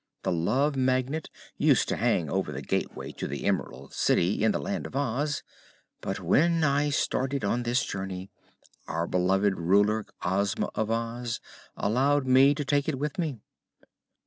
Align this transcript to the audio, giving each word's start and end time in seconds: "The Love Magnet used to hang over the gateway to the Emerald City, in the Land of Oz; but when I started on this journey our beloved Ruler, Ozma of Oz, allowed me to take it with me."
"The 0.23 0.31
Love 0.31 0.75
Magnet 0.75 1.29
used 1.59 1.87
to 1.89 1.95
hang 1.95 2.27
over 2.27 2.51
the 2.51 2.63
gateway 2.63 3.11
to 3.11 3.27
the 3.27 3.45
Emerald 3.45 3.93
City, 3.93 4.43
in 4.43 4.51
the 4.51 4.57
Land 4.57 4.87
of 4.87 4.95
Oz; 4.95 5.43
but 5.99 6.19
when 6.19 6.63
I 6.63 6.89
started 6.89 7.45
on 7.45 7.61
this 7.61 7.85
journey 7.85 8.31
our 8.87 9.05
beloved 9.05 9.59
Ruler, 9.59 10.07
Ozma 10.23 10.71
of 10.73 10.89
Oz, 10.89 11.39
allowed 11.77 12.25
me 12.25 12.55
to 12.55 12.65
take 12.65 12.89
it 12.89 12.97
with 12.97 13.19
me." 13.19 13.41